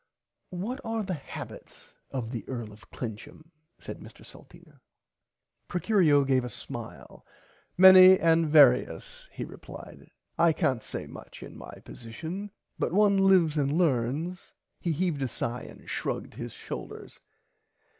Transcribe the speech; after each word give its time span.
What 0.49 0.81
are 0.83 1.03
the 1.03 1.13
habbits 1.13 1.93
of 2.09 2.31
the 2.31 2.43
Earl 2.49 2.73
of 2.73 2.89
Clincham 2.89 3.51
said 3.79 3.99
Mr 3.99 4.25
Salteena. 4.25 4.79
Procurio 5.69 6.25
gave 6.25 6.43
a 6.43 6.49
smile 6.49 7.23
many 7.77 8.17
and 8.19 8.47
varius 8.51 9.29
he 9.31 9.45
replied 9.45 10.09
I 10.39 10.53
cant 10.53 10.81
say 10.81 11.05
much 11.05 11.43
in 11.43 11.55
my 11.55 11.75
position 11.85 12.47
[Pg 12.47 12.49
52] 12.79 12.79
but 12.79 12.93
one 12.93 13.17
lives 13.27 13.57
and 13.57 13.77
learns. 13.77 14.53
He 14.79 14.91
heaved 14.91 15.21
a 15.21 15.27
sigh 15.27 15.61
and 15.69 15.87
shruged 15.87 16.33
his 16.33 16.51
shoulders. 16.51 17.19